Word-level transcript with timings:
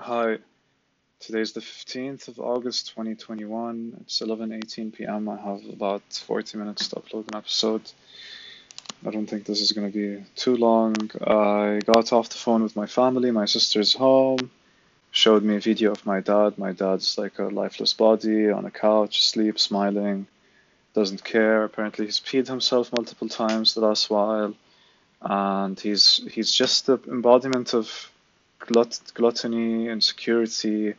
Hi, 0.00 0.38
today 1.18 1.40
is 1.40 1.54
the 1.54 1.60
15th 1.60 2.28
of 2.28 2.38
August 2.38 2.90
2021. 2.90 3.98
It's 4.02 4.20
11:18 4.20 4.92
p.m. 4.92 5.28
I 5.28 5.36
have 5.36 5.64
about 5.68 6.02
40 6.12 6.56
minutes 6.56 6.88
to 6.88 6.96
upload 6.96 7.26
an 7.26 7.34
episode. 7.34 7.82
I 9.04 9.10
don't 9.10 9.26
think 9.26 9.44
this 9.44 9.60
is 9.60 9.72
going 9.72 9.90
to 9.90 9.98
be 9.98 10.24
too 10.36 10.56
long. 10.56 10.94
I 11.20 11.80
got 11.84 12.12
off 12.12 12.28
the 12.28 12.38
phone 12.38 12.62
with 12.62 12.76
my 12.76 12.86
family. 12.86 13.32
My 13.32 13.46
sister's 13.46 13.92
home. 13.92 14.52
Showed 15.10 15.42
me 15.42 15.56
a 15.56 15.60
video 15.60 15.90
of 15.90 16.06
my 16.06 16.20
dad. 16.20 16.58
My 16.58 16.70
dad's 16.70 17.18
like 17.18 17.40
a 17.40 17.48
lifeless 17.62 17.92
body 17.92 18.50
on 18.50 18.66
a 18.66 18.70
couch, 18.70 19.18
asleep, 19.18 19.58
smiling, 19.58 20.28
doesn't 20.94 21.24
care. 21.24 21.64
Apparently, 21.64 22.04
he's 22.04 22.20
peed 22.20 22.46
himself 22.46 22.92
multiple 22.96 23.28
times 23.28 23.74
the 23.74 23.80
last 23.80 24.08
while, 24.10 24.54
and 25.20 25.78
he's 25.80 26.20
he's 26.30 26.52
just 26.52 26.86
the 26.86 27.00
embodiment 27.08 27.74
of 27.74 28.12
glut- 28.68 29.12
gluttony, 29.14 29.88
insecurity, 29.88 30.94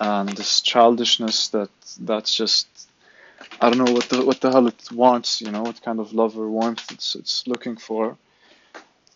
and 0.00 0.28
this 0.30 0.60
childishness 0.60 1.48
that 1.48 1.70
that's 2.00 2.32
just 2.34 2.66
I 3.60 3.70
don't 3.70 3.84
know 3.84 3.92
what 3.92 4.08
the 4.10 4.24
what 4.24 4.40
the 4.40 4.50
hell 4.50 4.66
it 4.66 4.92
wants, 4.92 5.40
you 5.40 5.50
know, 5.50 5.62
what 5.62 5.82
kind 5.82 6.00
of 6.00 6.12
love 6.12 6.38
or 6.38 6.48
warmth 6.48 6.86
it's 6.90 7.14
it's 7.14 7.46
looking 7.46 7.76
for. 7.76 8.16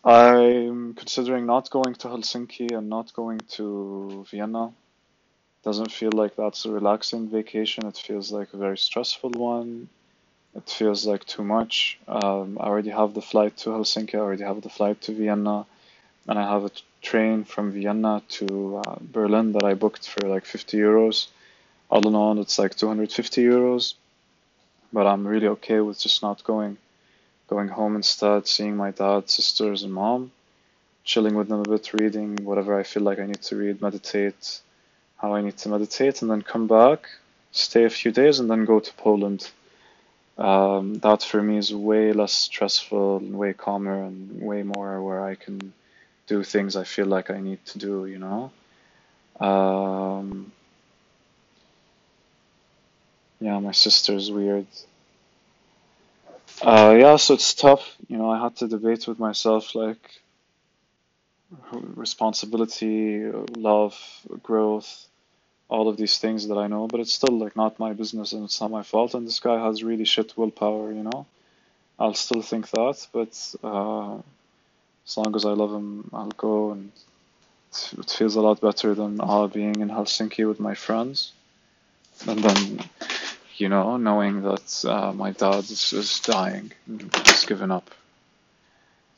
I'm 0.02 0.94
considering 0.94 1.44
not 1.46 1.68
going 1.70 1.94
to 1.96 2.08
Helsinki 2.08 2.68
and 2.76 2.88
not 2.88 3.12
going 3.12 3.40
to 3.56 4.24
Vienna. 4.30 4.72
Doesn't 5.62 5.92
feel 5.92 6.12
like 6.12 6.36
that's 6.36 6.64
a 6.64 6.70
relaxing 6.70 7.28
vacation. 7.28 7.86
It 7.86 7.98
feels 7.98 8.32
like 8.32 8.54
a 8.54 8.56
very 8.56 8.78
stressful 8.78 9.32
one. 9.32 9.90
It 10.54 10.68
feels 10.68 11.06
like 11.06 11.24
too 11.26 11.44
much. 11.44 11.98
Um, 12.08 12.56
I 12.58 12.64
already 12.64 12.90
have 12.90 13.12
the 13.12 13.22
flight 13.22 13.58
to 13.58 13.70
Helsinki. 13.70 14.14
I 14.14 14.18
already 14.18 14.44
have 14.44 14.62
the 14.62 14.70
flight 14.70 15.02
to 15.02 15.12
Vienna, 15.12 15.66
and 16.28 16.38
I 16.38 16.42
have 16.42 16.64
a 16.64 16.70
train 17.02 17.44
from 17.44 17.72
Vienna 17.72 18.22
to 18.28 18.82
uh, 18.84 18.96
Berlin 19.00 19.52
that 19.52 19.64
I 19.64 19.74
booked 19.74 20.08
for 20.08 20.28
like 20.28 20.44
50 20.44 20.76
euros. 20.76 21.28
All 21.90 22.06
in 22.06 22.14
all, 22.14 22.40
it's 22.40 22.58
like 22.58 22.74
250 22.76 23.42
euros. 23.42 23.94
But 24.92 25.06
I'm 25.06 25.26
really 25.26 25.48
okay 25.48 25.80
with 25.80 25.98
just 25.98 26.22
not 26.22 26.44
going. 26.44 26.76
Going 27.48 27.68
home 27.68 27.96
instead, 27.96 28.46
seeing 28.46 28.76
my 28.76 28.90
dad, 28.90 29.28
sisters, 29.28 29.82
and 29.82 29.92
mom, 29.92 30.30
chilling 31.04 31.34
with 31.34 31.48
them 31.48 31.60
a 31.60 31.68
bit, 31.68 31.92
reading 31.94 32.36
whatever 32.44 32.78
I 32.78 32.84
feel 32.84 33.02
like 33.02 33.18
I 33.18 33.26
need 33.26 33.42
to 33.42 33.56
read, 33.56 33.82
meditate 33.82 34.60
how 35.16 35.34
I 35.34 35.42
need 35.42 35.56
to 35.58 35.68
meditate, 35.68 36.22
and 36.22 36.30
then 36.30 36.42
come 36.42 36.66
back, 36.66 37.06
stay 37.52 37.84
a 37.84 37.90
few 37.90 38.10
days, 38.10 38.40
and 38.40 38.50
then 38.50 38.64
go 38.64 38.80
to 38.80 38.92
Poland. 38.94 39.50
Um, 40.38 40.94
that 41.00 41.22
for 41.22 41.42
me 41.42 41.58
is 41.58 41.74
way 41.74 42.12
less 42.12 42.32
stressful 42.32 43.18
and 43.18 43.36
way 43.36 43.52
calmer 43.52 44.04
and 44.04 44.40
way 44.40 44.62
more 44.62 45.02
where 45.02 45.22
I 45.22 45.34
can 45.34 45.74
do 46.30 46.44
things 46.44 46.76
I 46.76 46.84
feel 46.84 47.06
like 47.06 47.28
I 47.36 47.40
need 47.40 47.62
to 47.72 47.76
do, 47.78 48.06
you 48.06 48.20
know? 48.26 48.52
Um, 49.48 50.52
yeah, 53.40 53.58
my 53.58 53.72
sister's 53.72 54.30
weird. 54.30 54.68
Uh, 56.62 56.94
yeah, 57.02 57.16
so 57.16 57.34
it's 57.34 57.52
tough. 57.54 57.84
You 58.08 58.18
know, 58.18 58.30
I 58.30 58.38
had 58.44 58.54
to 58.56 58.68
debate 58.68 59.08
with 59.08 59.18
myself 59.18 59.74
like 59.74 60.04
responsibility, 61.96 63.24
love, 63.70 63.96
growth, 64.48 64.90
all 65.68 65.88
of 65.88 65.96
these 65.96 66.18
things 66.18 66.46
that 66.48 66.58
I 66.58 66.68
know, 66.68 66.86
but 66.86 67.00
it's 67.00 67.12
still 67.12 67.36
like 67.44 67.56
not 67.56 67.80
my 67.80 67.92
business 67.92 68.32
and 68.32 68.44
it's 68.44 68.60
not 68.60 68.70
my 68.70 68.84
fault. 68.84 69.14
And 69.14 69.26
this 69.26 69.40
guy 69.40 69.58
has 69.66 69.82
really 69.82 70.04
shit 70.04 70.36
willpower, 70.38 70.92
you 70.92 71.02
know? 71.02 71.26
I'll 71.98 72.14
still 72.14 72.42
think 72.42 72.70
that, 72.70 72.98
but 73.12 73.32
uh, 73.64 74.18
as 75.10 75.16
long 75.16 75.34
as 75.34 75.44
I 75.44 75.50
love 75.50 75.72
him, 75.72 76.08
I'll 76.12 76.36
go 76.36 76.70
and 76.70 76.92
it 77.98 78.10
feels 78.10 78.36
a 78.36 78.40
lot 78.40 78.60
better 78.60 78.94
than 78.94 79.20
uh, 79.20 79.48
being 79.48 79.80
in 79.80 79.88
Helsinki 79.88 80.46
with 80.46 80.60
my 80.60 80.74
friends. 80.76 81.32
And 82.28 82.38
then 82.44 82.80
you 83.56 83.68
know, 83.68 83.96
knowing 83.96 84.42
that 84.42 84.84
uh, 84.84 85.12
my 85.12 85.32
dad 85.32 85.64
is, 85.64 85.92
is 85.92 86.20
dying, 86.20 86.70
he's 87.26 87.44
given 87.44 87.72
up. 87.72 87.90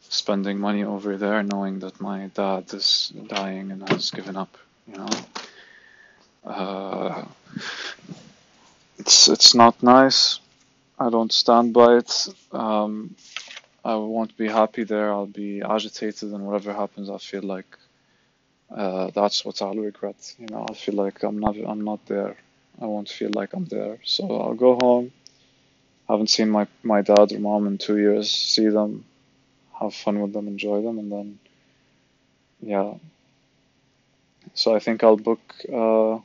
Spending 0.08 0.58
money 0.58 0.82
over 0.82 1.16
there, 1.16 1.42
knowing 1.42 1.80
that 1.80 2.00
my 2.00 2.30
dad 2.34 2.72
is 2.72 3.12
dying 3.28 3.70
and 3.70 3.86
has 3.88 4.10
given 4.10 4.36
up, 4.36 4.56
you 4.86 4.97
know. 4.97 5.09
Uh, 6.44 7.24
it's 8.98 9.28
it's 9.28 9.54
not 9.54 9.82
nice. 9.82 10.41
I 10.98 11.09
don't 11.10 11.32
stand 11.32 11.72
by 11.72 11.97
it. 11.98 12.28
Um, 12.50 13.14
I 13.84 13.94
won't 13.97 14.37
be 14.37 14.48
happy 14.48 14.84
there. 14.84 15.12
I'll 15.12 15.26
be 15.26 15.62
agitated, 15.62 16.32
and 16.32 16.47
whatever 16.47 16.72
happens, 16.72 17.10
I 17.10 17.19
feel 17.19 17.43
like 17.43 17.78
uh, 18.75 19.10
that's 19.15 19.44
what 19.44 19.62
I'll 19.62 19.75
regret. 19.75 20.34
You 20.38 20.47
know, 20.50 20.66
I 20.69 20.75
feel 20.75 20.94
like 20.94 21.22
I'm 21.22 21.38
not 21.38 21.56
I'm 21.56 21.82
not 21.84 22.06
there. 22.06 22.37
I 22.81 22.87
won't 22.87 23.09
feel 23.09 23.31
like 23.34 23.53
I'm 23.54 23.66
there. 23.66 23.98
So 24.04 24.25
I'll 24.41 24.54
go 24.54 24.78
home. 24.81 25.12
Haven't 26.09 26.31
seen 26.31 26.50
my, 26.50 26.66
my 26.82 27.03
dad 27.03 27.32
or 27.32 27.38
mom 27.38 27.66
in 27.66 27.78
two 27.78 27.98
years. 27.98 28.31
See 28.31 28.69
them, 28.69 29.04
have 29.81 29.94
fun 29.94 30.21
with 30.21 30.32
them, 30.32 30.48
enjoy 30.48 30.82
them, 30.82 30.98
and 30.98 31.12
then, 31.12 31.38
yeah. 32.60 32.94
So 34.54 34.75
I 34.75 34.78
think 34.81 35.04
I'll 35.04 35.16
book 35.16 35.41
uh, 35.72 36.19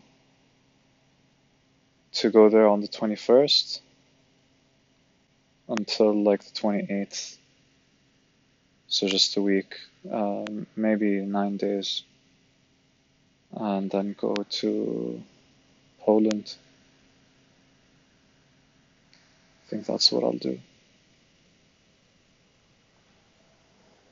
to 2.13 2.29
go 2.31 2.49
there 2.49 2.67
on 2.67 2.81
the 2.81 2.87
21st 2.87 3.81
until 5.69 6.23
like 6.23 6.43
the 6.43 6.51
28th. 6.51 7.37
So 8.89 9.07
just 9.07 9.37
a 9.37 9.41
week, 9.41 9.75
um, 10.11 10.67
maybe 10.75 11.21
nine 11.21 11.55
days, 11.57 12.03
and 13.51 13.91
then 13.91 14.15
go 14.17 14.33
to 14.35 15.21
Poland. 16.01 16.55
I 19.65 19.69
think 19.69 19.85
that's 19.85 20.11
what 20.11 20.23
I'll 20.23 20.33
do. 20.33 20.59